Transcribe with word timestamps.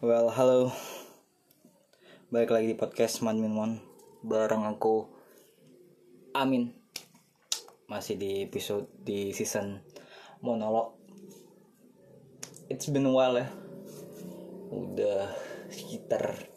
Well, 0.00 0.32
halo. 0.32 0.72
Balik 2.32 2.56
lagi 2.56 2.72
di 2.72 2.76
podcast 2.80 3.20
Man 3.20 3.36
Min 3.36 3.52
Mon 3.52 3.76
bareng 4.24 4.64
aku 4.64 5.04
Amin. 6.32 6.72
Masih 7.84 8.16
di 8.16 8.48
episode 8.48 8.88
di 8.96 9.36
season 9.36 9.76
monolog. 10.40 10.96
It's 12.72 12.88
been 12.88 13.04
a 13.04 13.12
while 13.12 13.44
ya. 13.44 13.52
Udah 14.72 15.36
sekitar 15.68 16.48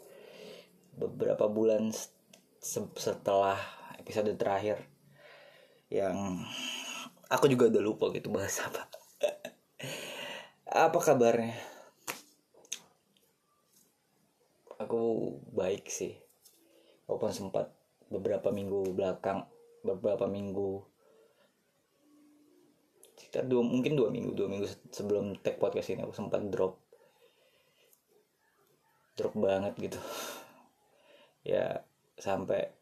beberapa 0.96 1.44
bulan 1.44 1.92
se- 2.64 2.96
setelah 2.96 3.60
episode 4.00 4.32
terakhir 4.40 4.80
yang 5.92 6.48
aku 7.28 7.44
juga 7.52 7.68
udah 7.68 7.82
lupa 7.84 8.08
gitu 8.16 8.32
bahas 8.32 8.56
apa. 8.64 8.88
apa 10.88 10.96
kabarnya? 10.96 11.73
Aku 14.80 15.34
baik 15.54 15.86
sih. 15.90 16.18
Walaupun 17.06 17.32
sempat 17.34 17.70
beberapa 18.08 18.48
minggu 18.48 18.94
belakang 18.94 19.44
beberapa 19.84 20.24
minggu 20.24 20.80
sekitar 23.14 23.44
dua 23.44 23.60
mungkin 23.60 23.96
dua 23.96 24.08
minggu 24.08 24.32
dua 24.32 24.48
minggu 24.48 24.66
se- 24.68 24.90
sebelum 24.92 25.36
take 25.44 25.60
podcast 25.60 25.92
ini 25.92 26.04
aku 26.04 26.14
sempat 26.16 26.40
drop. 26.48 26.80
Drop 29.14 29.34
banget 29.36 29.74
gitu. 29.78 30.00
Ya 31.44 31.84
sampai 32.16 32.72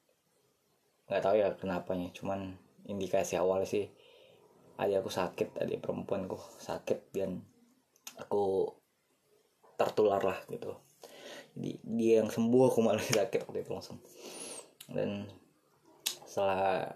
nggak 1.11 1.19
tahu 1.19 1.35
ya 1.35 1.51
kenapanya 1.59 2.15
cuman 2.15 2.55
indikasi 2.87 3.35
awal 3.35 3.67
sih 3.67 3.91
adik 4.79 5.03
aku 5.03 5.11
sakit 5.11 5.59
adik 5.59 5.83
perempuanku 5.83 6.39
sakit 6.63 7.11
dan 7.11 7.43
aku 8.23 8.71
tertular 9.75 10.23
lah 10.23 10.39
gitu 10.47 10.79
di, 11.53 11.77
dia 11.85 12.25
yang 12.25 12.33
sembuh 12.33 12.63
aku 12.73 12.79
malah 12.81 13.03
sakit 13.03 13.45
waktu 13.45 13.61
itu 13.65 13.73
langsung. 13.73 13.99
Dan 14.89 15.29
setelah 16.27 16.89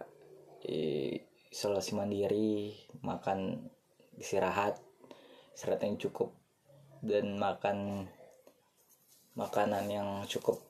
isolasi 1.53 1.94
mandiri 1.94 2.75
makan 3.05 3.70
istirahat 4.16 4.81
istirahat 5.53 5.84
yang 5.86 5.97
cukup 6.00 6.34
dan 7.05 7.36
makan 7.36 8.08
makanan 9.36 9.84
yang 9.89 10.08
cukup 10.28 10.61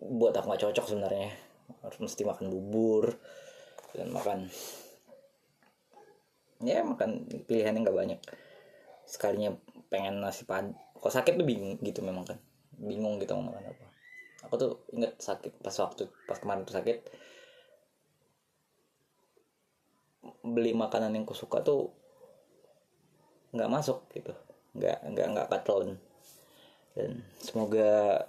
buat 0.00 0.32
aku 0.32 0.56
gak 0.56 0.62
cocok 0.68 0.86
sebenarnya. 0.88 1.30
Harus 1.84 1.98
mesti 2.00 2.22
makan 2.24 2.48
bubur 2.48 3.16
dan 3.92 4.12
makan 4.12 4.48
ya 6.64 6.80
makan 6.80 7.28
pilihannya 7.44 7.84
nggak 7.84 7.96
banyak. 7.96 8.20
Sekalinya 9.04 9.56
pengen 9.92 10.24
nasi 10.24 10.48
pad 10.48 10.72
kalau 11.06 11.22
sakit 11.22 11.38
tuh 11.38 11.46
bingung 11.46 11.78
gitu 11.86 12.02
memang 12.02 12.26
kan. 12.26 12.34
Bingung 12.82 13.22
gitu 13.22 13.38
mau 13.38 13.54
makan 13.54 13.70
apa. 13.70 13.86
Aku 14.50 14.58
tuh 14.58 14.82
inget 14.90 15.14
sakit 15.22 15.62
pas 15.62 15.78
waktu 15.78 16.10
pas 16.26 16.34
kemarin 16.34 16.66
tuh 16.66 16.74
sakit 16.74 16.98
beli 20.42 20.74
makanan 20.74 21.14
yang 21.14 21.22
kusuka 21.22 21.62
tuh 21.62 21.94
nggak 23.54 23.70
masuk 23.70 24.02
gitu. 24.18 24.34
Nggak 24.74 24.98
nggak 25.14 25.26
nggak 25.30 25.46
ketelan. 25.46 25.94
Dan 26.98 27.22
semoga 27.38 28.26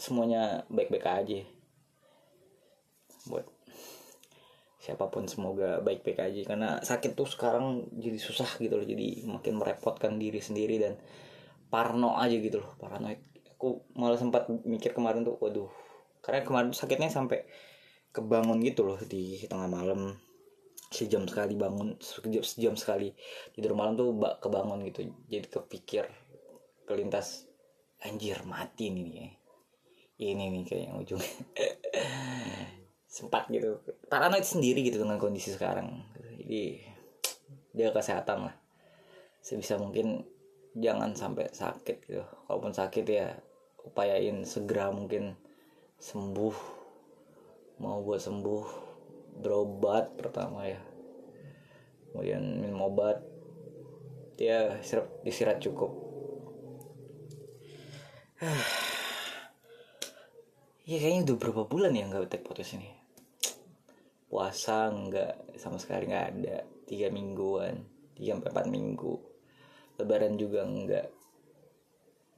semuanya 0.00 0.64
baik-baik 0.72 1.04
aja. 1.04 1.44
Buat 3.28 3.44
siapa 4.80 5.04
pun 5.12 5.28
semoga 5.28 5.84
baik-baik 5.84 6.16
aja. 6.16 6.40
Karena 6.48 6.80
sakit 6.80 7.12
tuh 7.12 7.28
sekarang 7.28 7.92
jadi 7.92 8.16
susah 8.16 8.56
gitu 8.56 8.72
loh. 8.72 8.88
Jadi 8.88 9.28
makin 9.28 9.60
merepotkan 9.60 10.16
diri 10.16 10.40
sendiri 10.40 10.80
dan 10.80 10.96
parno 11.72 12.20
aja 12.20 12.36
gitu 12.36 12.60
loh 12.60 12.76
paranoid. 12.76 13.24
Aku 13.56 13.88
malah 13.96 14.20
sempat 14.20 14.52
mikir 14.68 14.92
kemarin 14.92 15.24
tuh 15.24 15.40
waduh 15.40 15.72
karena 16.20 16.44
kemarin 16.44 16.70
sakitnya 16.76 17.08
sampai 17.08 17.48
kebangun 18.12 18.60
gitu 18.60 18.84
loh 18.84 19.00
di 19.00 19.40
tengah 19.48 19.72
malam. 19.72 20.12
Sejam 20.92 21.24
sekali 21.24 21.56
bangun 21.56 21.96
sejam, 22.04 22.44
sejam 22.44 22.74
sekali 22.76 23.16
tidur 23.56 23.72
malam 23.72 23.96
tuh 23.96 24.12
bak 24.12 24.44
kebangun 24.44 24.84
gitu. 24.84 25.08
Jadi 25.32 25.48
kepikir 25.48 26.04
kelintas 26.84 27.48
anjir 28.04 28.44
mati 28.44 28.92
nih 28.92 29.06
nih 29.08 29.30
ini 30.22 30.44
nih 30.54 30.62
kayak 30.66 30.82
yang 30.86 30.96
ujungnya. 31.02 31.32
Sempat 33.16 33.50
gitu. 33.50 33.82
Paranoid 34.06 34.46
sendiri 34.46 34.86
gitu 34.86 35.02
dengan 35.02 35.18
kondisi 35.18 35.52
sekarang. 35.52 36.06
Jadi 36.38 36.80
jaga 37.74 38.00
kesehatan 38.00 38.38
lah. 38.48 38.54
Sebisa 39.42 39.76
mungkin 39.76 40.22
jangan 40.76 41.12
sampai 41.12 41.48
sakit 41.52 41.96
gitu. 42.08 42.24
Kalaupun 42.48 42.72
sakit 42.72 43.04
ya 43.08 43.36
upayain 43.84 44.44
segera 44.46 44.88
mungkin 44.92 45.36
sembuh. 46.00 46.56
Mau 47.82 47.98
buat 48.04 48.22
sembuh 48.22 48.64
berobat 49.42 50.14
pertama 50.14 50.68
ya. 50.68 50.80
Kemudian 52.12 52.60
minum 52.60 52.84
obat. 52.86 53.20
Dia 54.36 54.80
istirahat, 54.80 55.10
istirahat 55.24 55.60
cukup. 55.60 55.92
Ya 60.82 60.98
kayaknya 60.98 61.30
udah 61.30 61.36
berapa 61.38 61.62
bulan 61.70 61.94
ya 61.94 62.10
nggak 62.10 62.26
take 62.26 62.42
podcast 62.42 62.74
ini? 62.74 62.90
Puasa 64.26 64.90
nggak 64.90 65.54
sama 65.54 65.78
sekali 65.78 66.10
nggak 66.10 66.26
ada. 66.34 66.66
Tiga 66.90 67.06
mingguan 67.06 67.86
tiga 68.18 68.38
empat 68.38 68.66
minggu 68.68 69.31
lebaran 70.02 70.34
juga 70.34 70.66
nggak 70.66 71.22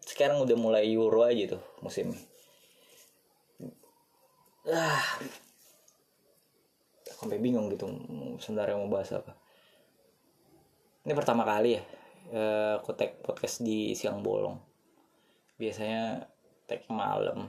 sekarang 0.04 0.44
udah 0.44 0.56
mulai 0.60 0.84
euro 0.92 1.24
aja 1.24 1.56
tuh 1.56 1.62
musimnya. 1.80 2.20
Ah. 4.68 5.00
Sampai 7.08 7.40
bingung 7.40 7.72
gitu 7.72 7.88
sebenarnya 8.36 8.76
mau 8.76 8.92
bahas 8.92 9.16
apa. 9.16 9.32
Ini 11.04 11.12
pertama 11.16 11.44
kali 11.44 11.76
ya 11.76 11.82
eh, 12.32 12.72
aku 12.80 12.92
tag 12.92 13.16
podcast 13.24 13.64
di 13.64 13.96
siang 13.96 14.20
bolong. 14.20 14.60
Biasanya 15.56 16.28
tag 16.68 16.84
malam. 16.92 17.48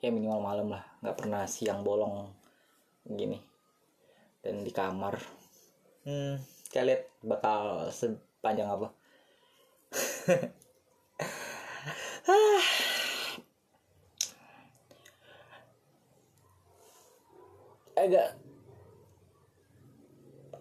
Ya 0.00 0.08
minimal 0.08 0.40
malam 0.40 0.66
lah. 0.72 0.84
Nggak 1.04 1.16
pernah 1.20 1.44
siang 1.44 1.84
bolong 1.84 2.32
gini. 3.04 3.36
Dan 4.40 4.64
di 4.64 4.72
kamar. 4.72 5.20
Hmm 6.04 6.53
kita 6.74 6.90
lihat 6.90 7.06
bakal 7.22 7.86
sepanjang 7.94 8.66
apa. 8.66 8.90
Agak 17.94 18.34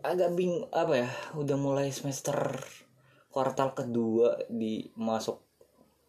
agak 0.06 0.30
bing 0.38 0.70
apa 0.70 0.94
ya 1.02 1.10
udah 1.34 1.58
mulai 1.58 1.90
semester 1.90 2.62
kuartal 3.34 3.74
kedua 3.74 4.38
di 4.46 4.86
masuk 4.94 5.42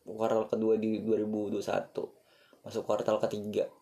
kuartal 0.05 0.53
kedua 0.53 0.77
di 0.77 1.01
2021 1.01 1.65
masuk 2.61 2.85
kuartal 2.85 3.17
ketiga. 3.25 3.73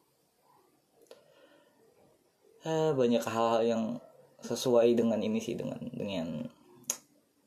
Eh, 2.62 2.94
banyak 2.94 3.26
hal 3.26 3.66
yang 3.66 3.98
sesuai 4.42 4.98
dengan 4.98 5.22
ini 5.22 5.38
sih 5.38 5.54
dengan 5.54 5.78
dengan 5.94 6.42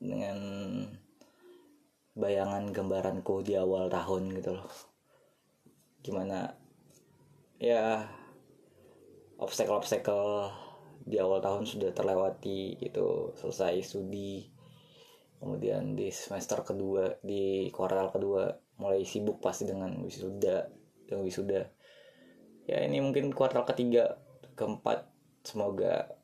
dengan 0.00 0.38
bayangan 2.16 2.72
gambaranku 2.72 3.44
di 3.44 3.54
awal 3.60 3.92
tahun 3.92 4.32
gitu 4.40 4.56
loh. 4.56 4.68
Gimana 6.00 6.56
ya 7.60 8.08
obstacle-obstacle 9.36 10.48
di 11.04 11.20
awal 11.20 11.44
tahun 11.44 11.68
sudah 11.68 11.92
terlewati 11.92 12.80
gitu. 12.80 13.36
Selesai 13.36 13.84
studi 13.84 14.48
kemudian 15.36 15.92
di 15.92 16.08
semester 16.08 16.64
kedua 16.64 17.20
di 17.20 17.68
kuartal 17.68 18.08
kedua 18.08 18.48
mulai 18.80 19.04
sibuk 19.04 19.44
pasti 19.44 19.68
dengan 19.68 19.92
wisuda 20.00 20.64
dan 21.06 21.18
wisuda. 21.20 21.68
Ya 22.66 22.82
ini 22.82 23.04
mungkin 23.04 23.30
kuartal 23.36 23.68
ketiga 23.68 24.16
keempat 24.56 25.06
semoga 25.44 26.16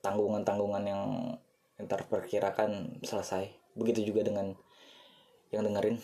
tanggungan-tanggungan 0.00 0.84
yang 0.84 1.02
yang 1.80 1.86
terperkirakan 1.88 3.00
selesai. 3.00 3.48
Begitu 3.72 4.12
juga 4.12 4.26
dengan 4.26 4.52
yang 5.48 5.64
dengerin. 5.64 5.96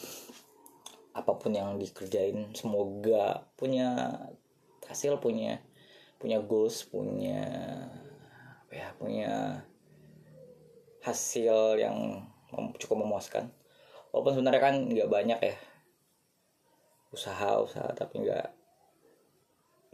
Apa 1.16 1.36
pun 1.36 1.52
yang 1.52 1.76
dikerjain 1.80 2.52
semoga 2.52 3.48
punya 3.56 4.20
hasil 4.88 5.18
punya 5.20 5.60
punya 6.16 6.40
goals 6.40 6.84
punya 6.88 7.44
apa 8.66 8.72
ya 8.72 8.88
punya 8.96 9.32
hasil 11.04 11.76
yang 11.80 12.24
cukup 12.80 13.04
memuaskan. 13.04 13.52
Walaupun 14.12 14.32
sebenarnya 14.40 14.62
kan 14.62 14.74
nggak 14.88 15.12
banyak 15.12 15.40
ya. 15.40 15.56
Usaha 17.12 17.60
usaha 17.64 17.88
tapi 17.96 18.24
nggak 18.24 18.48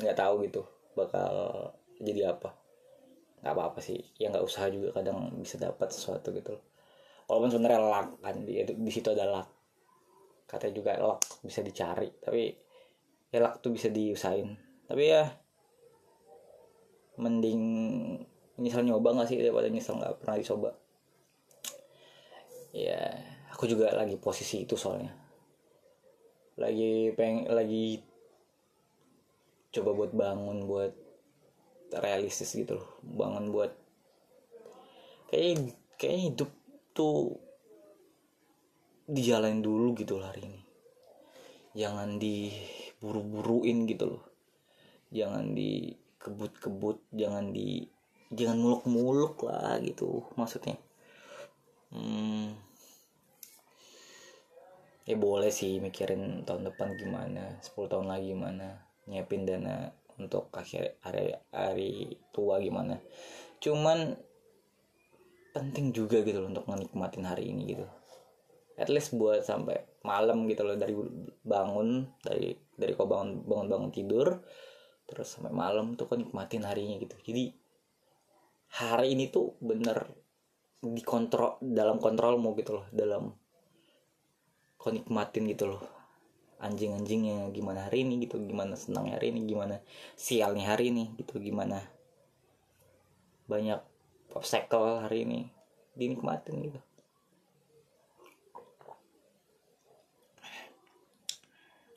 nggak 0.03 0.19
tahu 0.19 0.43
gitu 0.47 0.67
bakal 0.99 1.31
jadi 2.03 2.35
apa 2.35 2.62
nggak 3.43 3.55
apa-apa 3.55 3.83
sih. 3.83 3.99
Ya 4.17 4.31
nggak 4.31 4.47
usaha 4.47 4.71
juga 4.71 4.95
kadang 4.95 5.35
bisa 5.43 5.59
dapat 5.59 5.91
sesuatu 5.91 6.31
gitu 6.33 6.57
walaupun 7.33 7.49
sebenarnya 7.49 7.81
luck 7.81 8.09
kan 8.21 8.37
di, 8.43 8.61
di 8.61 8.91
situ 8.93 9.09
ada 9.09 9.25
luck. 9.25 9.49
Katanya 10.45 10.75
juga 10.77 10.91
luck 11.01 11.21
bisa 11.41 11.65
dicari 11.65 12.13
tapi 12.21 12.53
ya 13.33 13.39
luck 13.41 13.65
tuh 13.65 13.73
bisa 13.73 13.89
diusahain. 13.89 14.53
Tapi 14.85 15.03
ya 15.09 15.25
mending 17.17 17.63
nyesel 18.61 18.85
nyoba 18.85 19.17
gak 19.17 19.29
sih 19.33 19.41
daripada 19.41 19.69
nyesel 19.73 19.97
nggak 19.97 20.21
pernah 20.21 20.37
dicoba? 20.37 20.71
Ya 22.77 23.01
aku 23.53 23.69
juga 23.69 23.93
lagi 23.97 24.21
posisi 24.21 24.69
itu 24.69 24.77
soalnya. 24.77 25.13
Lagi 26.61 27.17
peng 27.17 27.49
lagi 27.49 28.01
coba 29.73 29.97
buat 29.97 30.13
bangun 30.13 30.69
buat 30.69 30.93
realistis 32.01 32.55
gitu 32.57 32.81
loh. 32.81 32.89
Bangun 33.05 33.53
buat 33.53 33.73
kayak 35.29 35.77
kayak 36.01 36.21
hidup 36.33 36.51
tuh 36.97 37.37
dijalanin 39.09 39.61
dulu 39.61 39.93
gitu 39.99 40.17
lah 40.17 40.33
hari 40.33 40.49
ini. 40.49 40.63
Jangan 41.77 42.17
diburu-buruin 42.17 43.85
gitu 43.89 44.17
loh. 44.17 44.25
Jangan 45.13 45.53
dikebut-kebut 45.53 47.13
jangan 47.13 47.53
di 47.53 47.85
jangan 48.33 48.57
muluk-muluk 48.57 49.45
lah 49.45 49.77
gitu 49.85 50.25
maksudnya. 50.41 50.81
Hmm, 51.93 52.57
ya 55.05 55.17
boleh 55.19 55.51
sih 55.53 55.77
mikirin 55.83 56.47
tahun 56.47 56.73
depan 56.73 56.97
gimana 56.97 57.59
10 57.61 57.91
tahun 57.91 58.07
lagi 58.07 58.33
gimana 58.33 58.81
nyiapin 59.11 59.43
dana 59.43 59.91
untuk 60.19 60.53
akhir 60.53 60.99
hari 61.05 61.37
hari 61.53 61.93
tua 62.35 62.59
gimana. 62.59 63.01
Cuman 63.63 64.17
penting 65.53 65.93
juga 65.93 66.25
gitu 66.25 66.41
loh 66.41 66.49
untuk 66.49 66.67
menikmatin 66.69 67.29
hari 67.29 67.53
ini 67.53 67.77
gitu. 67.77 67.87
At 68.81 68.89
least 68.89 69.15
buat 69.15 69.45
sampai 69.45 70.01
malam 70.03 70.49
gitu 70.49 70.65
loh 70.65 70.75
dari 70.75 70.97
bangun 71.45 72.09
dari 72.25 72.57
dari 72.75 72.93
kau 72.97 73.07
bangun 73.07 73.45
bangun 73.47 73.69
bangun 73.69 73.91
tidur 73.93 74.43
terus 75.07 75.29
sampai 75.29 75.53
malam 75.53 75.95
tuh 75.95 76.09
kau 76.09 76.17
nikmatin 76.17 76.65
harinya 76.65 76.97
gitu. 76.99 77.15
Jadi 77.21 77.53
hari 78.81 79.13
ini 79.13 79.29
tuh 79.29 79.61
bener 79.61 80.09
dikontrol 80.83 81.63
dalam 81.63 82.03
kontrolmu 82.03 82.59
gitu 82.59 82.83
loh 82.83 82.87
dalam 82.91 83.31
kau 84.81 84.91
nikmatin 84.91 85.47
gitu 85.47 85.71
loh 85.71 86.02
anjing-anjingnya 86.63 87.51
gimana 87.51 87.91
hari 87.91 88.07
ini 88.07 88.23
gitu 88.23 88.39
gimana 88.39 88.79
senangnya 88.79 89.19
hari 89.19 89.35
ini 89.35 89.51
gimana 89.51 89.83
sialnya 90.15 90.71
hari 90.71 90.95
ini 90.95 91.11
gitu 91.19 91.43
gimana 91.43 91.83
banyak 93.51 93.83
obstacle 94.33 95.03
hari 95.05 95.27
ini 95.27 95.41
dinikmatin 95.99 96.57
gitu. 96.63 96.81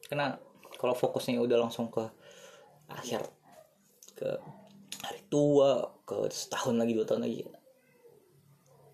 Karena 0.06 0.38
kalau 0.76 0.94
fokusnya 0.94 1.40
udah 1.40 1.58
langsung 1.66 1.90
ke 1.90 2.04
akhir 2.92 3.26
ke 4.14 4.30
hari 5.02 5.22
tua 5.30 5.94
ke 6.06 6.30
setahun 6.30 6.78
lagi 6.78 6.94
dua 6.94 7.06
tahun 7.06 7.26
lagi 7.26 7.46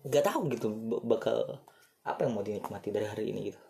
nggak 0.02 0.24
tahu 0.24 0.40
gitu 0.50 0.66
bakal 1.06 1.62
apa 2.02 2.26
yang 2.26 2.32
mau 2.34 2.42
dinikmati 2.42 2.90
dari 2.90 3.06
hari 3.06 3.30
ini 3.30 3.54
gitu 3.54 3.60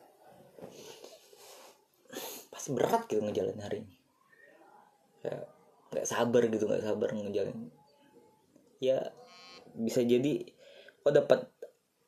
pasti 2.62 2.78
berat 2.78 3.10
gitu 3.10 3.18
ngejalanin 3.26 3.58
hari 3.58 3.82
ini. 3.82 3.94
Kayak 5.18 5.50
nggak 5.90 6.06
sabar 6.06 6.42
gitu 6.46 6.64
nggak 6.70 6.86
sabar 6.86 7.10
ngejalanin. 7.10 7.74
Ya 8.78 9.10
bisa 9.74 10.06
jadi 10.06 10.46
kok 11.02 11.10
dapat 11.10 11.50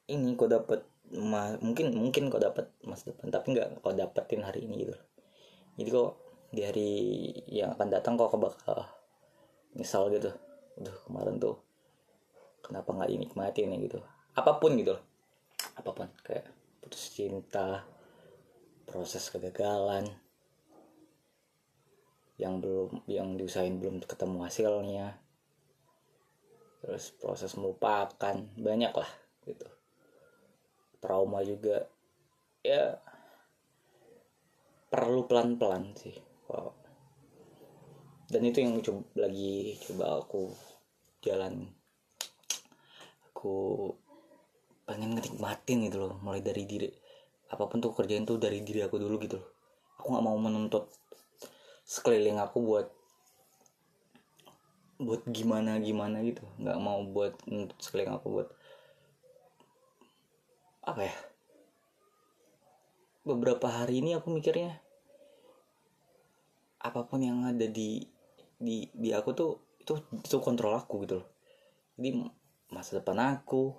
ini 0.06 0.39
kok 0.39 0.55
dapat 0.55 0.87
mungkin 1.59 1.91
mungkin 1.99 2.31
kok 2.31 2.39
dapat 2.39 2.71
masa 2.87 3.11
depan 3.11 3.35
tapi 3.35 3.51
nggak 3.51 3.83
kok 3.83 3.99
dapetin 3.99 4.47
hari 4.47 4.71
ini 4.71 4.87
gitu. 4.87 4.95
Jadi 5.75 5.89
kok 5.91 6.23
di 6.55 6.62
hari 6.62 6.91
yang 7.51 7.75
akan 7.75 7.91
datang 7.91 8.15
kok 8.15 8.31
bakal 8.39 8.87
misal 9.75 10.06
gitu. 10.15 10.31
Udah 10.79 10.95
kemarin 11.03 11.43
tuh 11.43 11.59
kenapa 12.62 12.95
nggak 12.95 13.11
dinikmatin 13.11 13.75
ya 13.75 13.79
gitu. 13.83 13.99
Apa 14.39 14.62
pun 14.62 14.79
gitu 14.79 14.95
apa 15.75 15.91
pun 15.91 16.06
kayak 16.23 16.47
putus 16.79 17.11
cinta 17.11 17.83
proses 18.87 19.27
kegagalan 19.27 20.06
yang 22.34 22.58
belum 22.58 23.06
yang 23.06 23.38
diusahain 23.38 23.78
belum 23.78 24.02
ketemu 24.02 24.38
hasilnya. 24.46 25.06
Terus 26.84 27.14
proses 27.16 27.54
melupakan 27.56 28.36
banyak 28.58 28.92
lah 28.92 29.10
gitu. 29.46 29.69
Trauma 30.98 31.44
juga 31.44 31.88
ya 32.64 32.96
perlu 34.88 35.26
pelan-pelan 35.26 35.90
sih 35.98 36.14
wow. 36.46 36.70
dan 38.31 38.46
itu 38.46 38.62
yang 38.62 38.78
coba 38.81 39.28
lagi 39.28 39.76
coba 39.84 40.22
aku 40.25 40.48
jalan. 41.20 41.69
Aku 43.32 43.90
pengen 44.88 45.16
ngenikmatin 45.16 45.88
gitu 45.88 46.08
loh 46.08 46.16
mulai 46.20 46.40
dari 46.40 46.64
diri 46.64 46.88
apa 47.52 47.69
pun 47.69 47.81
tuh 47.81 47.92
kerjain 47.92 48.25
tuh 48.25 48.40
dari 48.40 48.64
diri 48.64 48.81
aku 48.81 48.96
dulu 48.96 49.20
gitu 49.20 49.36
loh. 49.36 49.48
Aku 50.00 50.14
nggak 50.14 50.25
mau 50.25 50.36
menuntut 50.40 50.88
sekeliling 51.84 52.40
aku 52.40 52.58
buat 52.64 52.88
buat 54.98 55.22
gimana 55.28 55.76
gimana 55.78 56.25
gitu. 56.25 56.42
Nggak 56.56 56.78
mau 56.81 57.00
buat 57.04 57.36
menuntut 57.44 57.78
sekeliling 57.81 58.16
aku 58.16 58.26
buat 58.40 58.48
apa 60.84 61.00
ya? 61.04 61.14
Beberapa 63.25 63.69
hari 63.69 64.04
ini 64.04 64.16
aku 64.16 64.32
mikirnya 64.32 64.81
apa 66.84 67.00
pun 67.08 67.25
yang 67.25 67.48
ada 67.48 67.64
di 67.64 68.04
di 68.60 68.88
di 68.92 69.08
aku 69.12 69.32
tuh 69.32 69.52
itu 69.81 69.96
itu 70.20 70.36
kontrol 70.40 70.76
aku 70.76 71.04
gitu 71.04 71.20
loh. 71.20 71.28
Jadi 71.96 72.10
masa 72.72 73.00
depan 73.00 73.20
aku 73.20 73.76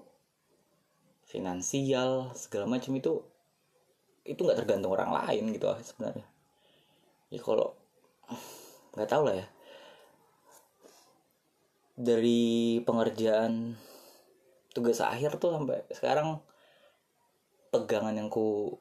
finansial 1.26 2.34
segala 2.38 2.70
macam 2.70 2.94
itu 2.98 3.22
itu 4.26 4.42
nggak 4.42 4.66
tergantung 4.66 4.94
orang 4.94 5.14
lain 5.14 5.54
gitu 5.54 5.70
lah 5.70 5.78
sebenarnya. 5.82 6.26
Ya 7.30 7.42
kalau 7.42 7.78
nggak 8.96 9.10
tahu 9.10 9.24
lah 9.28 9.36
ya. 9.40 9.48
Dari 11.96 12.80
pengerjaan 12.84 13.76
tugas 14.76 15.00
akhir 15.00 15.40
tuh 15.40 15.56
sampai 15.56 15.88
sekarang 15.96 16.44
pegangan 17.72 18.16
yang 18.16 18.28
ku 18.28 18.76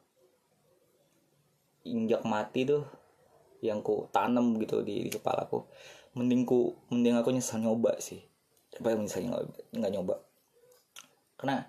injak 1.86 2.26
mati 2.26 2.66
tuh 2.66 2.82
yang 3.62 3.80
ku 3.80 4.10
tanam 4.10 4.58
gitu 4.58 4.82
di, 4.82 5.06
di 5.06 5.10
kepala 5.12 5.46
aku 5.46 5.62
mending 6.14 6.42
ku 6.46 6.74
mending 6.90 7.14
aku 7.18 7.30
nyesal 7.30 7.62
nyoba 7.62 7.98
sih. 8.02 8.22
Daripada 8.70 8.98
nyesal 8.98 9.30
nggak 9.70 9.92
nyoba? 9.94 10.18
Karena 11.38 11.62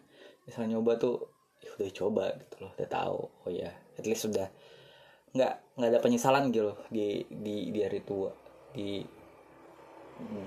nyesal 0.46 0.66
nyoba 0.70 0.98
tuh 0.98 1.30
ya 1.62 1.70
udah 1.78 1.90
coba 1.94 2.26
gitu 2.42 2.56
loh 2.66 2.72
udah 2.78 2.90
tahu. 2.90 3.20
Oh 3.46 3.52
ya 3.54 3.70
at 3.98 4.06
least 4.06 4.26
sudah 4.30 4.50
nggak 5.36 5.54
nggak 5.76 5.90
ada 5.92 6.00
penyesalan 6.00 6.50
gitu 6.50 6.72
loh 6.72 6.80
di 6.88 7.22
di 7.28 7.70
di 7.76 7.80
hari 7.84 8.00
tua. 8.02 8.32
Di 8.72 9.04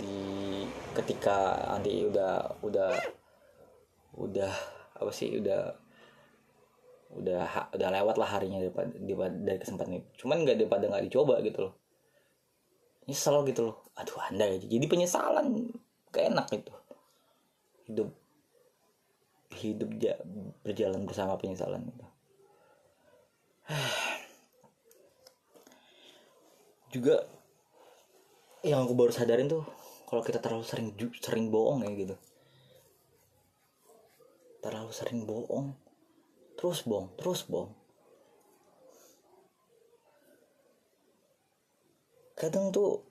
di 0.00 0.18
ketika 0.96 1.68
nanti 1.76 2.08
udah 2.08 2.64
udah 2.64 2.92
udah 4.16 4.52
apa 4.98 5.12
sih 5.12 5.36
udah 5.36 5.76
udah 7.08 7.44
udah 7.76 7.88
lewat 7.92 8.16
lah 8.20 8.28
harinya 8.36 8.60
daripada, 8.64 8.90
daripada 8.96 9.34
dari 9.36 9.58
kesempatan 9.60 9.92
itu. 10.00 10.08
Cuman 10.24 10.44
nggak 10.44 10.56
daripada 10.56 10.84
nggak 10.88 11.04
dicoba 11.06 11.40
gitu 11.44 11.68
loh. 11.68 11.74
Nyesel 13.04 13.44
gitu 13.44 13.60
loh. 13.72 13.76
Aduh 14.00 14.18
anda 14.24 14.48
ya 14.48 14.56
jadi 14.56 14.86
penyesalan. 14.88 15.68
Gak 16.08 16.32
enak 16.32 16.48
itu. 16.56 16.72
Hidup 17.88 18.08
hidup 19.58 19.90
ja, 19.98 20.14
berjalan 20.62 21.08
bersama 21.08 21.34
penyesalan 21.40 21.82
gitu 21.88 22.04
juga 26.88 27.28
yang 28.64 28.84
aku 28.84 28.94
baru 28.96 29.12
sadarin 29.14 29.46
tuh 29.46 29.62
kalau 30.08 30.24
kita 30.24 30.40
terlalu 30.40 30.64
sering 30.64 30.88
sering 31.20 31.52
bohong 31.52 31.84
ya 31.84 31.90
gitu. 31.94 32.16
Terlalu 34.64 34.90
sering 34.90 35.28
bohong. 35.28 35.76
Terus 36.58 36.82
bohong 36.82 37.12
terus 37.20 37.44
bohong. 37.46 37.70
Kadang 42.34 42.72
tuh 42.72 43.04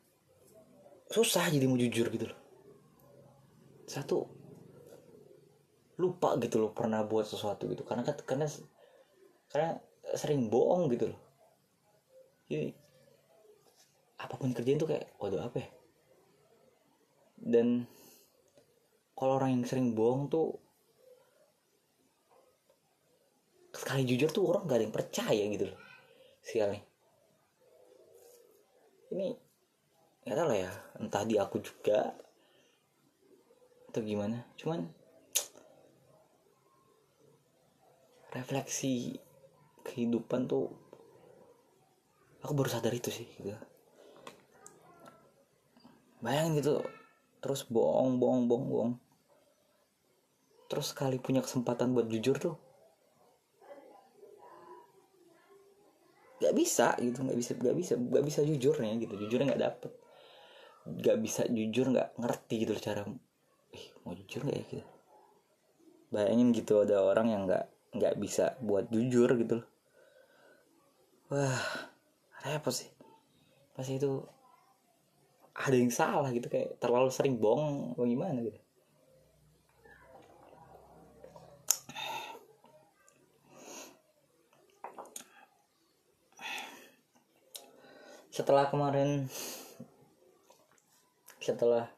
susah 1.11 1.47
jadi 1.47 1.69
mau 1.69 1.79
jujur 1.79 2.09
gitu 2.11 2.25
loh. 2.27 2.39
Satu 3.87 4.27
lupa 5.97 6.37
gitu 6.41 6.61
loh 6.61 6.71
pernah 6.75 7.05
buat 7.05 7.29
sesuatu 7.29 7.69
gitu. 7.71 7.85
Karena 7.85 8.03
karena 8.03 8.49
karena 9.47 9.69
sering 10.17 10.49
bohong 10.51 10.91
gitu 10.91 11.13
loh. 11.13 11.21
Jadi 12.47 12.86
apa 14.17 14.33
pun 14.33 14.53
kerjaan 14.53 14.81
tuh 14.81 14.89
kayak 14.89 15.13
waduh 15.21 15.45
apa 15.45 15.57
ya? 15.61 15.69
Dan 17.37 17.85
kalau 19.13 19.37
orang 19.37 19.57
yang 19.57 19.63
sering 19.65 19.93
bohong 19.93 20.29
tuh 20.29 20.57
sekali 23.77 24.09
jujur 24.09 24.29
tuh 24.33 24.49
orang 24.49 24.65
gak 24.65 24.77
ada 24.81 24.85
yang 24.89 24.95
percaya 24.95 25.43
gitu 25.53 25.65
loh 25.69 25.79
sialnya. 26.41 26.81
Ini 29.13 29.27
nggak 30.27 30.35
tahu 30.35 30.47
lah 30.51 30.59
ya 30.59 30.71
entah 30.99 31.23
di 31.23 31.35
aku 31.39 31.61
juga 31.61 32.11
atau 33.87 34.01
gimana. 34.03 34.43
Cuman 34.59 34.83
refleksi 38.33 39.15
kehidupan 39.87 40.51
tuh 40.51 40.67
aku 42.43 42.51
baru 42.53 42.69
sadar 42.69 42.91
itu 42.91 43.09
sih 43.09 43.25
gitu 43.39 43.55
bayangin 46.23 46.59
gitu 46.61 46.81
terus 47.41 47.63
bohong 47.69 48.17
bohong 48.17 48.49
bohong 48.49 48.67
bohong. 48.67 48.93
Terus 50.67 50.91
sekali 50.91 51.21
punya 51.21 51.39
kesempatan 51.39 51.95
buat 51.95 52.09
jujur 52.11 52.35
tuh 52.37 52.55
gak 56.37 56.53
bisa 56.53 56.93
gitu 57.01 57.25
nggak 57.25 57.33
bisa 57.33 57.51
nggak 57.57 57.75
bisa 57.75 57.93
nggak 57.97 58.25
bisa 58.29 58.39
jujurnya 58.45 58.93
gitu 59.01 59.13
jujurnya 59.17 59.53
nggak 59.53 59.63
dapet. 59.63 59.91
Nggak 60.87 61.17
bisa 61.19 61.41
jujur 61.49 61.85
nggak 61.91 62.09
ngerti 62.21 62.55
gitu 62.61 62.73
cara 62.77 63.01
eh 63.73 63.85
mau 64.05 64.13
jujur 64.13 64.45
nggak 64.45 64.57
ya? 64.57 64.63
Gitu. 64.69 64.85
Bayangin 66.13 66.53
gitu 66.53 66.85
ada 66.85 67.03
orang 67.03 67.27
yang 67.33 67.41
nggak 67.49 67.65
nggak 67.97 68.15
bisa 68.21 68.55
buat 68.61 68.85
jujur 68.93 69.33
gitu 69.33 69.63
loh. 69.63 69.67
Wah 71.33 71.59
repot 72.45 72.71
sih. 72.71 72.87
Pasti 73.75 73.99
itu 73.99 74.23
ada 75.57 75.73
yang 75.73 75.89
salah 75.89 76.29
gitu 76.29 76.45
kayak 76.53 76.77
terlalu 76.77 77.09
sering 77.09 77.41
bohong 77.41 77.97
bagaimana 77.97 78.45
gitu 78.45 78.61
setelah 88.29 88.69
kemarin 88.69 89.25
setelah 91.41 91.89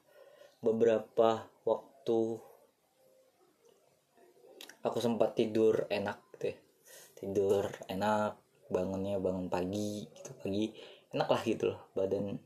beberapa 0.64 1.44
waktu 1.68 2.40
aku 4.80 4.98
sempat 5.04 5.36
tidur 5.36 5.84
enak 5.92 6.24
gitu 6.40 6.56
ya. 6.56 6.58
tidur 7.20 7.66
enak 7.92 8.40
bangunnya 8.72 9.20
bangun 9.20 9.52
pagi 9.52 10.08
gitu 10.16 10.32
pagi 10.40 10.72
enak 11.12 11.28
lah 11.28 11.42
gitu 11.44 11.76
loh 11.76 11.92
badan 11.92 12.40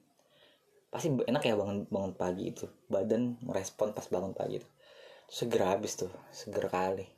pasti 0.94 1.10
enak 1.10 1.42
ya 1.42 1.58
bangun 1.58 1.90
bangun 1.90 2.14
pagi 2.14 2.54
itu. 2.54 2.70
Badan 2.86 3.42
merespon 3.42 3.98
pas 3.98 4.06
bangun 4.06 4.38
pagi 4.38 4.62
itu. 4.62 4.70
Segera 5.26 5.74
habis 5.74 5.98
tuh 5.98 6.14
segera 6.30 6.70
kali. 6.70 7.10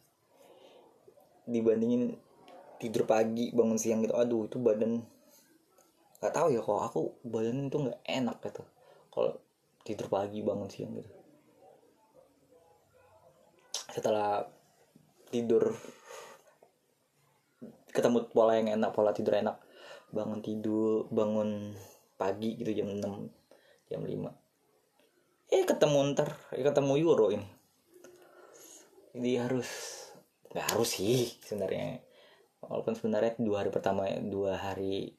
Dibandingin 1.44 2.16
tidur 2.80 3.04
pagi 3.04 3.52
bangun 3.52 3.76
siang 3.76 4.00
gitu 4.08 4.16
aduh 4.16 4.48
itu 4.48 4.58
badan 4.64 5.04
nggak 6.24 6.34
tahu 6.34 6.48
ya 6.56 6.64
kok 6.64 6.80
aku 6.88 7.02
badan 7.28 7.68
itu 7.68 7.78
nggak 7.84 8.00
enak 8.08 8.38
gitu. 8.48 8.64
Kalau 9.12 9.32
tidur 9.84 10.08
pagi 10.08 10.40
bangun 10.40 10.72
siang 10.72 10.96
gitu. 10.96 11.12
Setelah 13.92 14.48
tidur 15.28 15.76
ketemu 17.92 18.32
pola 18.32 18.56
yang 18.56 18.72
enak 18.80 18.96
pola 18.96 19.12
tidur 19.12 19.36
enak. 19.36 19.60
Bangun 20.16 20.40
tidur 20.40 21.12
bangun 21.12 21.76
pagi 22.16 22.56
gitu 22.56 22.72
jam 22.72 22.88
6 22.88 23.45
jam 23.90 24.02
5 24.04 24.46
eh 25.56 25.64
ketemu 25.64 25.98
ntar. 26.14 26.30
Eh, 26.56 26.66
ketemu 26.66 26.94
euro 27.06 27.30
ini. 27.30 27.48
Jadi 29.16 29.32
harus 29.40 29.70
nggak 30.52 30.68
harus 30.74 30.90
sih 31.00 31.38
sebenarnya. 31.44 32.02
Walaupun 32.66 32.98
sebenarnya 32.98 33.38
dua 33.38 33.64
hari 33.64 33.72
pertama 33.72 34.10
dua 34.26 34.58
hari 34.58 35.14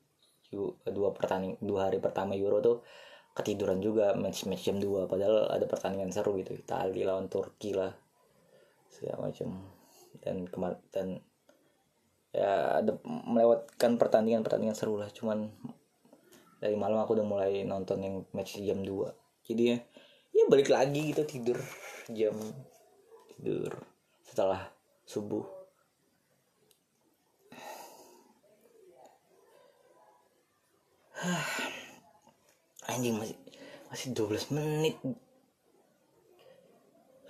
dua 0.87 1.11
pertanding 1.15 1.59
dua 1.63 1.91
hari 1.91 1.99
pertama 1.99 2.35
Euro 2.39 2.63
tuh 2.63 2.79
ketiduran 3.37 3.83
juga 3.83 4.15
match 4.17 4.49
match 4.49 4.71
jam 4.71 4.79
2 4.81 5.11
padahal 5.11 5.51
ada 5.53 5.67
pertandingan 5.69 6.09
seru 6.15 6.39
gitu 6.41 6.57
Italia 6.57 7.13
lawan 7.13 7.29
Turki 7.29 7.77
lah 7.77 7.93
segala 8.89 9.29
macam 9.29 9.61
dan 10.25 10.49
kemar 10.49 10.81
dan 10.95 11.21
ya 12.33 12.81
ada 12.81 12.97
melewatkan 13.05 14.01
pertandingan 14.01 14.47
pertandingan 14.47 14.79
seru 14.79 14.97
lah. 14.97 15.11
Cuman 15.13 15.53
dari 16.57 16.77
malam 16.79 17.01
aku 17.01 17.17
udah 17.17 17.27
mulai 17.27 17.63
nonton 17.65 17.99
yang 18.01 18.15
match 18.33 18.59
jam 18.61 18.81
2 18.81 19.27
jadi 19.47 19.63
ya 19.63 19.79
ya 20.37 20.45
balik 20.51 20.69
lagi 20.69 21.15
gitu 21.15 21.23
tidur. 21.25 21.57
Jam 22.11 22.35
tidur. 23.33 23.73
Setelah 24.21 24.69
subuh. 25.09 25.47
Anjing 32.91 33.17
masih 33.17 33.39
masih 33.89 34.13
12 34.13 34.51
menit. 34.53 34.99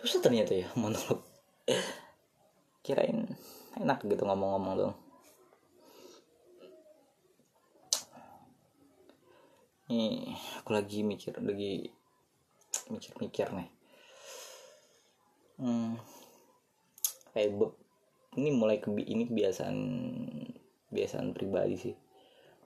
Susah 0.00 0.20
ternyata 0.24 0.56
ya 0.56 0.66
monolog. 0.74 1.20
Kirain 2.84 3.28
enak 3.76 4.00
gitu 4.08 4.24
ngomong-ngomong 4.24 4.74
dong 4.78 4.96
ini 9.86 10.34
aku 10.62 10.70
lagi 10.74 11.02
mikir 11.06 11.36
lagi 11.38 11.90
mikir-mikir 12.90 13.50
nih. 13.54 13.68
Hmm, 15.56 15.96
kayak 17.32 17.74
ini 18.36 18.50
mulai 18.52 18.78
ke 18.82 18.92
ini 18.92 19.26
kebiasaan 19.26 19.76
kebiasaan 20.90 21.32
pribadi 21.32 21.76
sih. 21.78 21.94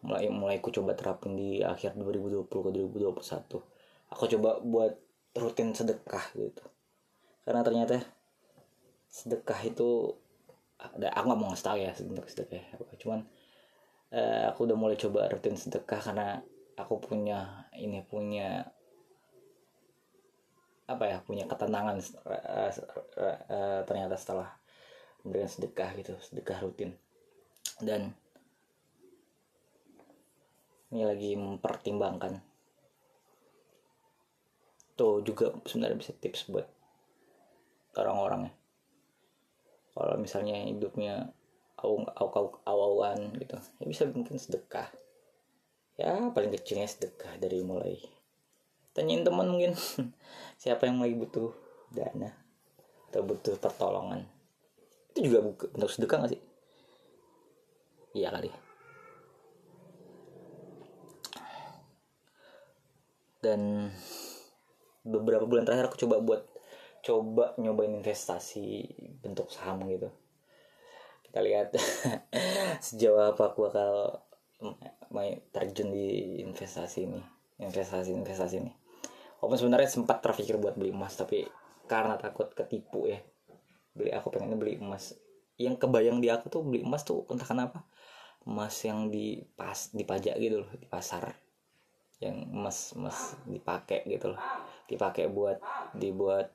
Mulai 0.01 0.33
mulai 0.33 0.59
aku 0.59 0.73
coba 0.73 0.97
terapin 0.97 1.37
di 1.37 1.61
akhir 1.61 1.97
2020 1.97 2.49
ke 2.49 2.71
2021 2.73 3.81
aku 4.11 4.25
coba 4.37 4.59
buat 4.61 4.93
rutin 5.39 5.73
sedekah 5.73 6.35
gitu. 6.35 6.65
Karena 7.47 7.63
ternyata 7.63 8.03
sedekah 9.11 9.61
itu 9.67 10.15
ada 10.81 11.13
aku 11.15 11.25
nggak 11.29 11.41
mau 11.41 11.49
ngasih 11.53 11.67
tahu 11.67 11.77
ya 11.83 11.91
sebentar 11.93 12.25
sedekah 12.25 12.63
apa 12.73 12.95
cuman 12.97 13.21
uh, 14.17 14.43
aku 14.49 14.65
udah 14.65 14.77
mulai 14.79 14.97
coba 14.97 15.29
rutin 15.29 15.59
sedekah 15.59 16.01
karena 16.01 16.41
aku 16.83 17.01
punya 17.01 17.69
ini 17.77 18.03
punya 18.05 18.67
apa 20.91 21.05
ya 21.07 21.19
punya 21.23 21.47
ketenangan 21.47 22.03
uh, 22.27 22.71
uh, 22.75 23.39
uh, 23.47 23.81
ternyata 23.87 24.19
setelah 24.19 24.51
memberikan 25.23 25.51
sedekah 25.51 25.91
gitu 25.95 26.13
sedekah 26.19 26.59
rutin. 26.65 26.99
Dan 27.79 28.11
ini 30.91 31.07
lagi 31.07 31.39
mempertimbangkan. 31.39 32.43
Tuh 34.99 35.23
juga 35.23 35.55
sebenarnya 35.65 35.97
bisa 35.97 36.13
tips 36.19 36.51
buat 36.51 36.67
orang-orang 37.95 38.51
ya. 38.51 38.53
Kalau 39.95 40.17
misalnya 40.19 40.57
hidupnya 40.67 41.31
awang-awan 41.81 43.33
gitu 43.41 43.57
ya 43.81 43.85
bisa 43.89 44.05
mungkin 44.13 44.37
sedekah 44.37 44.93
ya 46.01 46.33
paling 46.33 46.49
kecilnya 46.57 46.89
sedekah 46.89 47.37
dari 47.37 47.61
mulai. 47.61 48.01
Tanyain 48.97 49.21
teman 49.21 49.53
mungkin. 49.53 49.77
Siapa 50.63 50.89
yang 50.89 51.05
lagi 51.05 51.13
butuh 51.13 51.53
dana 51.93 52.33
atau 53.13 53.21
butuh 53.21 53.61
pertolongan? 53.61 54.25
Itu 55.13 55.29
juga 55.29 55.45
bentuk 55.45 55.93
sedekah 55.93 56.25
gak 56.25 56.33
sih? 56.33 56.43
Iya 58.17 58.33
kali. 58.33 58.51
Dan 63.41 63.89
beberapa 65.05 65.45
bulan 65.45 65.65
terakhir 65.65 65.93
aku 65.93 66.01
coba 66.01 66.21
buat 66.21 66.43
coba 67.01 67.57
nyobain 67.57 67.93
investasi 67.93 68.89
bentuk 69.21 69.53
saham 69.53 69.85
gitu. 69.89 70.09
Kita 71.25 71.41
lihat 71.45 71.77
sejauh 72.87 73.33
apa 73.33 73.53
aku 73.53 73.69
bakal 73.69 74.21
terjun 75.51 75.89
di 75.91 76.41
investasi 76.45 76.99
ini 77.09 77.21
investasi 77.61 78.11
investasi 78.17 78.57
ini. 78.61 78.73
Walaupun 79.41 79.59
sebenarnya 79.61 79.89
sempat 79.89 80.25
terpikir 80.25 80.57
buat 80.57 80.77
beli 80.77 80.93
emas 80.93 81.17
tapi 81.17 81.45
karena 81.85 82.17
takut 82.17 82.49
ketipu 82.53 83.09
ya. 83.09 83.21
Beli 83.93 84.11
aku 84.17 84.33
pengen 84.33 84.57
beli 84.57 84.81
emas. 84.81 85.17
Yang 85.61 85.85
kebayang 85.85 86.25
di 86.25 86.33
aku 86.33 86.49
tuh 86.49 86.65
beli 86.65 86.81
emas 86.81 87.05
tuh 87.05 87.29
entah 87.29 87.45
kenapa 87.45 87.85
emas 88.49 88.73
yang 88.81 89.13
di 89.13 89.45
pas 89.53 89.93
dipajak 89.93 90.41
gitu 90.41 90.65
loh 90.65 90.71
di 90.73 90.89
pasar. 90.89 91.37
Yang 92.21 92.37
emas 92.49 92.79
emas 92.97 93.19
dipakai 93.45 94.09
gitu 94.09 94.33
loh. 94.33 94.41
Dipakai 94.89 95.29
buat 95.29 95.61
dibuat 95.97 96.53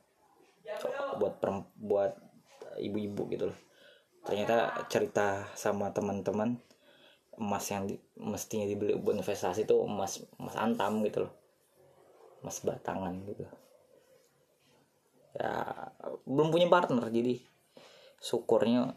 buat 1.22 1.38
perem, 1.38 1.62
buat 1.78 2.18
ibu-ibu 2.82 3.30
gitu 3.30 3.46
loh. 3.54 3.60
Ternyata 4.26 4.90
cerita 4.90 5.46
sama 5.54 5.94
teman-teman 5.94 6.58
emas 7.36 7.66
yang 7.68 7.84
di, 7.88 7.96
mestinya 8.20 8.64
dibeli 8.64 8.96
buat 8.96 9.20
investasi 9.20 9.68
itu 9.68 9.76
emas 9.84 10.24
emas 10.40 10.56
antam 10.56 11.04
gitu 11.04 11.28
loh. 11.28 11.34
Emas 12.44 12.60
batangan 12.64 13.14
gitu. 13.28 13.44
Ya 15.36 15.52
belum 16.24 16.52
punya 16.52 16.72
partner 16.72 17.12
jadi 17.12 17.44
syukurnya 18.24 18.96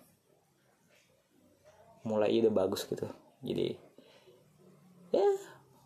mulai 2.07 2.38
udah 2.38 2.52
bagus 2.54 2.87
gitu. 2.87 3.11
Jadi 3.42 3.75
ya 5.11 5.26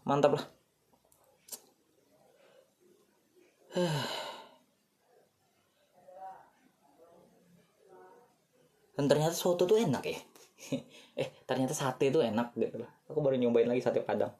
mantap 0.05 0.37
lah. 0.37 0.45
Dan 8.93 9.09
ternyata 9.09 9.33
soto 9.33 9.65
tuh 9.65 9.81
enak 9.81 10.05
ya 10.05 10.21
eh 11.13 11.29
ternyata 11.45 11.77
sate 11.77 12.09
tuh 12.09 12.25
enak 12.25 12.57
gitu 12.57 12.81
loh 12.81 12.91
aku 13.13 13.21
baru 13.21 13.37
nyobain 13.37 13.69
lagi 13.69 13.85
sate 13.85 14.01
padang. 14.01 14.33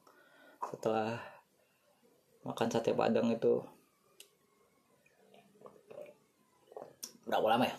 Setelah 0.65 1.21
makan 2.49 2.69
sate 2.73 2.97
padang 2.97 3.29
itu 3.29 3.61
berapa 7.29 7.47
lama 7.47 7.69
ya? 7.69 7.77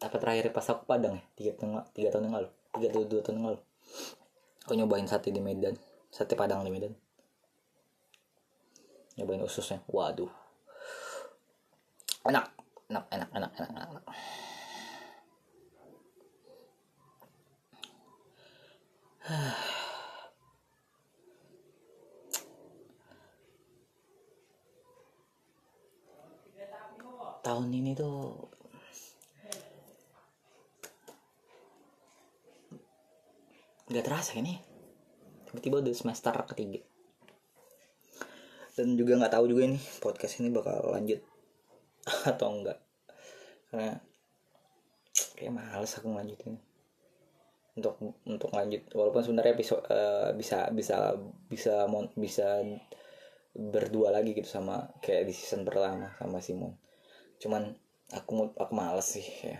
Apa 0.00 0.16
terakhir 0.16 0.48
pas 0.56 0.64
aku 0.72 0.88
padang 0.88 1.20
ya? 1.20 1.24
Tiga 1.36 1.52
tiga 1.92 2.08
tahun 2.08 2.32
yang 2.32 2.36
lalu. 2.40 2.50
Tiga 2.72 2.88
tahun 2.88 3.06
dua 3.12 3.20
tahun 3.20 3.36
yang 3.40 3.46
lalu. 3.52 3.60
Aku 4.64 4.72
nyobain 4.72 5.04
sate 5.04 5.28
di 5.28 5.44
Medan. 5.44 5.76
Sate 6.08 6.32
padang 6.32 6.64
di 6.64 6.72
Medan. 6.72 6.96
Nyobain 9.20 9.44
ususnya. 9.44 9.84
Waduh. 9.92 10.32
Enak. 12.24 12.48
Enak 12.84 13.04
enak 13.08 13.30
enak 13.32 13.52
enak 13.56 13.70
enak, 13.72 14.04
tahun 19.24 19.56
ini 27.72 27.96
tuh 27.96 28.36
nggak 33.88 34.04
terasa 34.04 34.36
ini. 34.36 34.60
Tiba-tiba 35.48 35.80
udah 35.80 35.96
semester 35.96 36.36
ketiga. 36.52 36.84
Dan 38.76 39.00
juga 39.00 39.16
nggak 39.16 39.32
tahu 39.32 39.48
juga 39.48 39.72
ini 39.72 39.80
podcast 40.04 40.44
ini 40.44 40.52
bakal 40.52 40.92
lanjut 40.92 41.24
atau 42.30 42.60
enggak 42.60 42.84
karena 43.74 43.98
kayak 45.34 45.50
males 45.50 45.98
aku 45.98 46.06
ngelanjutin 46.10 46.58
untuk 47.74 47.98
untuk 48.26 48.50
lanjut. 48.54 48.86
Walaupun 48.94 49.22
sebenarnya 49.22 49.54
uh, 49.54 50.30
bisa 50.38 50.70
bisa 50.70 51.18
bisa 51.50 51.86
mon, 51.90 52.10
bisa 52.14 52.62
berdua 53.54 54.10
lagi 54.10 54.34
gitu 54.34 54.50
sama 54.50 54.90
kayak 54.98 55.30
di 55.30 55.34
season 55.34 55.66
pertama 55.66 56.14
sama 56.18 56.38
Simon. 56.38 56.74
Cuman 57.38 57.74
aku 58.14 58.54
aku 58.54 58.72
males 58.74 59.06
sih 59.06 59.26
ya. 59.42 59.58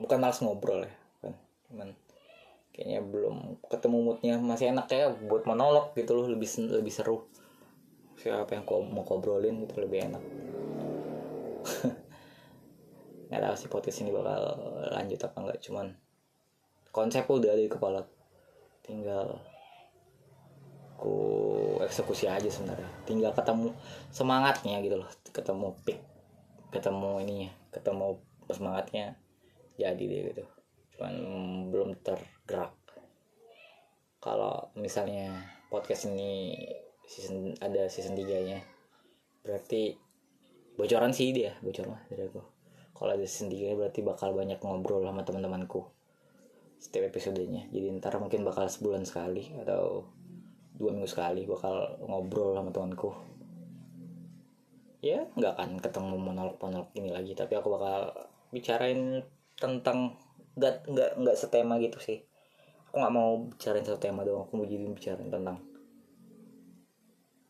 Bukan 0.00 0.20
males 0.20 0.40
ngobrol 0.44 0.84
ya 0.84 0.92
kan. 1.24 1.34
Cuman 1.68 1.88
kayaknya 2.76 3.00
belum 3.00 3.60
ketemu 3.72 3.96
moodnya. 4.04 4.34
Masih 4.40 4.72
enak 4.72 4.88
kayak 4.88 5.16
buat 5.24 5.48
monolog 5.48 5.96
gitu 5.96 6.12
loh 6.12 6.28
lebih 6.28 6.48
lebih 6.68 6.92
seru. 6.92 7.24
Siapa 8.20 8.52
yang 8.56 8.64
kau 8.68 8.84
mau 8.84 9.04
ngobrolin 9.04 9.64
itu 9.64 9.74
lebih 9.80 10.12
enak. 10.12 10.24
Nggak 13.32 13.40
tahu 13.40 13.54
sih 13.56 13.68
podcast 13.72 14.00
ini 14.04 14.12
bakal 14.12 14.60
lanjut 14.92 15.18
apa 15.24 15.36
enggak 15.40 15.60
cuman 15.64 16.03
konsep 16.94 17.26
udah 17.26 17.50
ada 17.50 17.58
di 17.58 17.66
kepala. 17.66 18.06
Tinggal 18.86 19.42
ku 20.94 21.14
eksekusi 21.82 22.30
aja 22.30 22.46
sebenarnya. 22.46 22.86
Tinggal 23.02 23.34
ketemu 23.34 23.74
semangatnya 24.14 24.78
gitu 24.78 25.02
loh. 25.02 25.10
Ketemu 25.34 25.74
pick 25.82 25.98
ketemu 26.74 27.22
ininya 27.22 27.50
ketemu 27.70 28.18
semangatnya 28.50 29.14
jadi 29.78 29.98
deh 29.98 30.20
gitu. 30.34 30.44
Cuman 30.94 31.14
belum 31.70 31.90
tergerak. 32.02 32.74
Kalau 34.18 34.74
misalnya 34.74 35.38
podcast 35.70 36.10
ini 36.10 36.58
season 37.06 37.54
ada 37.62 37.86
season 37.86 38.18
3 38.18 38.48
nya 38.48 38.58
berarti 39.44 39.94
bocoran 40.74 41.14
sih 41.14 41.30
dia 41.30 41.54
bocoran 41.62 41.94
dari 42.10 42.26
aku. 42.26 42.42
Kalau 42.94 43.10
ada 43.14 43.26
season 43.26 43.54
3 43.54 43.78
berarti 43.78 44.00
bakal 44.02 44.34
banyak 44.34 44.58
ngobrol 44.58 45.06
sama 45.06 45.22
teman-temanku 45.22 45.93
setiap 46.84 47.08
episodenya. 47.08 47.64
Jadi 47.72 47.96
ntar 47.96 48.20
mungkin 48.20 48.44
bakal 48.44 48.68
sebulan 48.68 49.08
sekali 49.08 49.56
atau 49.56 50.04
dua 50.76 50.92
minggu 50.92 51.08
sekali 51.08 51.48
bakal 51.48 51.96
ngobrol 52.04 52.52
sama 52.52 52.68
temanku. 52.68 53.10
Ya 55.00 55.24
nggak 55.32 55.56
akan 55.56 55.70
ketemu 55.80 56.14
monolog 56.20 56.60
monolog 56.60 56.92
ini 56.92 57.08
lagi 57.08 57.32
tapi 57.32 57.56
aku 57.56 57.72
bakal 57.72 58.12
bicarain 58.52 59.24
tentang 59.56 60.20
nggak 60.60 60.84
nggak 60.84 61.10
nggak 61.24 61.36
setema 61.40 61.80
gitu 61.80 61.96
sih. 62.04 62.20
Aku 62.92 63.00
nggak 63.00 63.14
mau 63.16 63.48
bicarain 63.48 63.84
satu 63.88 63.96
tema 63.96 64.20
doang 64.20 64.44
aku 64.44 64.52
mau 64.60 64.68
jadi 64.68 64.84
bicarain 64.84 65.32
tentang 65.32 65.64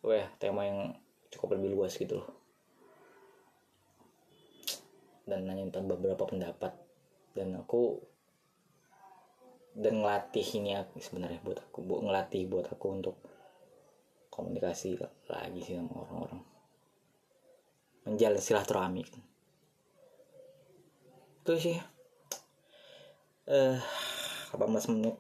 wah 0.06 0.26
tema 0.38 0.62
yang 0.62 0.94
cukup 1.34 1.58
lebih 1.58 1.74
luas 1.74 1.98
gitu 1.98 2.22
loh. 2.22 2.30
Dan 5.26 5.50
nanya 5.50 5.66
tentang 5.74 5.90
beberapa 5.90 6.22
pendapat. 6.22 6.70
Dan 7.34 7.58
aku 7.58 8.13
dan 9.74 9.98
ngelatih 9.98 10.46
ini 10.62 10.78
sebenarnya 11.02 11.42
buat 11.42 11.58
aku 11.58 11.82
buat 11.82 12.06
ngelatih 12.06 12.46
buat 12.46 12.70
aku 12.70 12.86
untuk 12.94 13.18
komunikasi 14.30 14.98
lagi 15.30 15.60
sih 15.62 15.74
sama 15.78 15.94
orang-orang. 16.06 16.42
Menjalin 18.06 18.42
silaturahmi. 18.42 19.02
Itu 21.42 21.52
sih. 21.58 21.78
Eh 23.46 23.78
uh, 24.54 24.58
18 24.58 24.90
menit? 24.94 25.14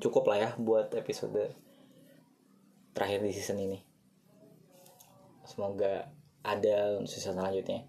Cukup 0.00 0.28
lah 0.28 0.38
ya 0.38 0.50
buat 0.56 0.92
episode 0.96 1.52
terakhir 2.96 3.20
di 3.20 3.32
season 3.32 3.60
ini. 3.60 3.80
Semoga 5.44 6.08
ada 6.40 7.00
season 7.04 7.36
selanjutnya. 7.36 7.84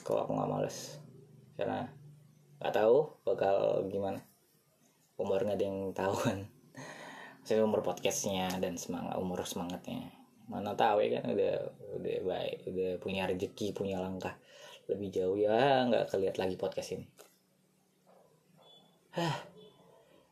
Kalau 0.00 0.24
aku 0.24 0.32
nggak 0.36 0.50
males 0.50 0.96
karena 1.60 1.92
nggak 2.60 2.76
tahu 2.76 3.08
bakal 3.24 3.88
gimana. 3.88 4.20
Umur 5.16 5.40
nggak 5.40 5.56
ada 5.56 5.64
yang 5.64 5.96
tahu 5.96 6.14
kan. 6.20 6.38
Saya 7.44 7.64
umur 7.64 7.80
podcastnya 7.80 8.52
dan 8.60 8.76
semangat 8.76 9.16
umur 9.16 9.40
semangatnya. 9.48 10.12
Mana 10.44 10.76
tahu 10.76 11.00
ya 11.00 11.20
kan 11.20 11.32
udah 11.32 11.54
udah 11.96 12.16
baik 12.20 12.68
udah 12.68 12.90
punya 13.00 13.24
rezeki 13.24 13.72
punya 13.72 13.96
langkah. 13.96 14.36
Lebih 14.92 15.08
jauh 15.08 15.40
ya 15.40 15.88
nggak 15.88 16.12
keliat 16.12 16.36
lagi 16.36 16.60
podcast 16.60 17.00
ini. 17.00 17.08
Hah. 19.16 19.34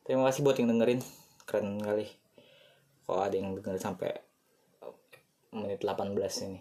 terima 0.07 0.25
kasih 0.31 0.45
buat 0.45 0.57
yang 0.61 0.69
dengerin. 0.69 1.01
Keren 1.49 1.81
kali. 1.81 2.07
Kalau 3.09 3.21
ada 3.25 3.35
yang 3.35 3.57
dengerin 3.57 3.81
sampai 3.81 4.13
menit 5.57 5.81
18 5.81 6.13
ini. 6.45 6.61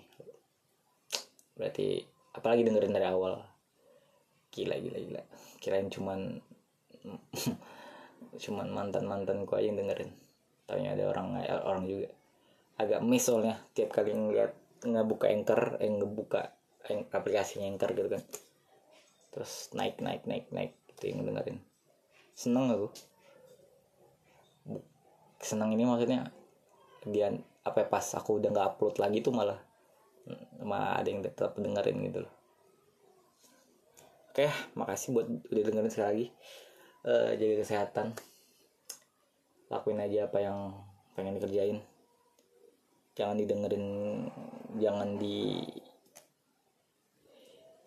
Berarti 1.59 2.01
apalagi 2.31 2.63
dengerin 2.63 2.95
dari 2.95 3.07
awal 3.09 3.56
gila 4.57 4.75
gila 4.81 4.97
gila. 4.97 5.21
Kirain 5.61 5.87
cuman 5.93 6.41
cuman 8.43 8.67
mantan 8.73 9.05
mantanku 9.05 9.53
aja 9.53 9.69
yang 9.69 9.77
dengerin. 9.77 10.11
Tanya 10.65 10.97
ada 10.97 11.03
orang 11.13 11.27
orang 11.61 11.83
juga. 11.85 12.09
Agak 12.81 13.05
miss 13.05 13.29
soalnya 13.29 13.61
tiap 13.77 13.93
kali 13.93 14.17
ngeliat 14.17 14.53
ngebuka 14.81 15.29
anchor 15.29 15.77
eh 15.77 15.89
ngebuka 15.89 16.41
aplikasinya 17.13 17.69
anchor 17.69 17.93
gitu 17.93 18.09
kan. 18.09 18.23
Terus 19.33 19.69
naik 19.77 20.01
naik 20.01 20.25
naik 20.25 20.49
naik 20.49 20.73
gitu 20.93 21.13
yang 21.13 21.21
dengerin. 21.29 21.61
Seneng 22.33 22.73
aku. 22.73 22.89
Seneng 25.37 25.69
ini 25.77 25.85
maksudnya 25.85 26.33
dia 27.05 27.29
apa 27.63 27.83
ya, 27.83 27.87
pas 27.87 28.05
aku 28.17 28.41
udah 28.41 28.49
nggak 28.51 28.67
upload 28.75 28.95
lagi 28.97 29.21
tuh 29.21 29.31
malah 29.35 29.59
malah 30.59 30.99
ada 30.99 31.07
yang 31.07 31.23
tetap 31.23 31.55
dengerin 31.55 32.03
gitu 32.11 32.19
loh 32.27 32.36
oke 34.37 34.53
makasih 34.77 35.17
buat 35.17 35.25
udah 35.49 35.63
dengerin 35.65 35.89
sekali 35.89 36.07
lagi. 36.13 36.25
Uh, 37.01 37.33
jaga 37.41 37.65
kesehatan. 37.65 38.07
Lakuin 39.73 39.97
aja 39.97 40.29
apa 40.29 40.37
yang 40.45 40.77
pengen 41.17 41.41
dikerjain. 41.41 41.81
Jangan 43.17 43.33
didengerin 43.33 43.85
jangan 44.77 45.17
di 45.17 45.65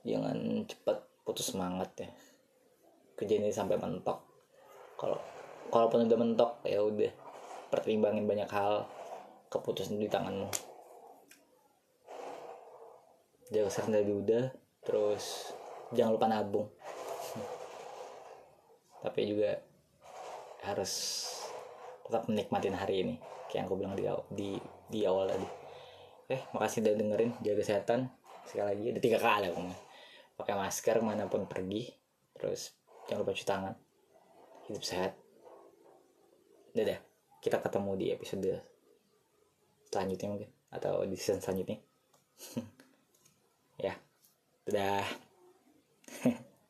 jangan 0.02 0.66
cepat 0.66 1.06
putus 1.22 1.54
semangat 1.54 1.94
ya. 2.02 2.10
Kerjain 3.14 3.46
ini 3.46 3.54
sampai 3.54 3.78
mentok. 3.78 4.18
Kalau 4.98 5.22
kalaupun 5.70 6.10
udah 6.10 6.18
mentok 6.18 6.66
ya 6.66 6.82
udah. 6.82 7.14
Pertimbangin 7.70 8.26
banyak 8.26 8.50
hal. 8.50 8.90
Keputusan 9.54 10.02
di 10.02 10.10
tanganmu. 10.10 10.50
Jaga 13.54 13.70
kesehatan 13.70 13.94
dari 13.94 14.10
udah 14.10 14.44
terus 14.82 15.54
jangan 15.94 16.12
lupa 16.14 16.26
nabung. 16.30 16.66
Tapi 19.00 19.20
juga 19.24 19.56
harus 20.62 20.92
tetap 22.04 22.28
menikmatin 22.28 22.76
hari 22.76 23.06
ini. 23.06 23.14
Kayak 23.48 23.56
yang 23.56 23.66
aku 23.66 23.76
bilang 23.80 23.94
di 23.96 24.04
di, 24.30 24.50
di 24.86 25.00
awal 25.08 25.32
tadi. 25.32 25.48
Eh 26.30 26.42
makasih 26.54 26.84
udah 26.84 26.94
dengerin. 26.94 27.30
Jaga 27.42 27.56
kesehatan. 27.64 28.00
Sekali 28.46 28.66
lagi 28.66 28.84
ada 28.92 29.00
tiga 29.00 29.18
kali 29.18 29.46
aku 29.48 29.62
pakai 30.40 30.54
masker 30.56 30.96
mana 31.02 31.26
pun 31.26 31.48
pergi. 31.48 31.90
Terus 32.36 32.76
jangan 33.08 33.20
lupa 33.24 33.32
cuci 33.34 33.48
tangan. 33.48 33.74
Hidup 34.68 34.84
sehat. 34.84 35.12
Dadah. 36.76 37.00
Kita 37.40 37.56
ketemu 37.56 37.90
di 37.96 38.06
episode 38.12 38.52
selanjutnya 39.88 40.28
mungkin. 40.28 40.50
Atau 40.70 41.02
di 41.08 41.16
season 41.16 41.42
selanjutnya. 41.42 41.80
Ya. 43.80 43.96
Dadah 44.68 45.29
Heh. 46.18 46.34